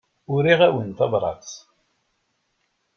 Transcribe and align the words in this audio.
Uriɣ-awen 0.33 0.89
tabrat. 0.97 1.49